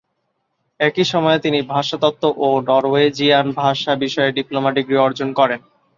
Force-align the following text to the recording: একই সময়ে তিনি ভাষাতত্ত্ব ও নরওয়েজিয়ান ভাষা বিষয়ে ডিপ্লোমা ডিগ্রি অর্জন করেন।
একই 0.79 1.05
সময়ে 1.05 1.39
তিনি 1.39 1.59
ভাষাতত্ত্ব 1.71 2.23
ও 2.37 2.67
নরওয়েজিয়ান 2.67 3.47
ভাষা 3.55 3.91
বিষয়ে 4.03 4.35
ডিপ্লোমা 4.37 4.71
ডিগ্রি 4.71 4.95
অর্জন 4.97 5.29
করেন। 5.33 5.59